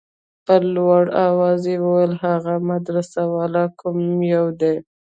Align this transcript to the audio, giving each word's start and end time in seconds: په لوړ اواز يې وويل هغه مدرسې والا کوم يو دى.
په 0.45 0.55
لوړ 0.75 1.03
اواز 1.27 1.61
يې 1.71 1.77
وويل 1.85 2.13
هغه 2.25 2.53
مدرسې 2.69 3.23
والا 3.33 3.65
کوم 3.79 3.99
يو 4.35 4.45
دى. 4.61 4.75